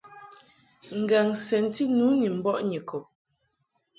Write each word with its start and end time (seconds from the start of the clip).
Ngaŋ 0.99 1.27
sɛnti 1.45 1.83
nu 1.97 2.05
ni 2.19 2.27
mbɔʼ 2.37 2.57
Nyikɔb. 2.69 3.03